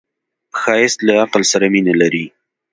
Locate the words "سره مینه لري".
1.51-2.25